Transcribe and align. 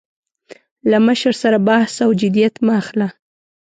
له 0.89 0.97
مشر 1.07 1.33
سره 1.41 1.57
بحث 1.69 1.93
او 2.05 2.09
جدیت 2.21 2.55
مه 2.65 2.73
اخله. 2.81 3.07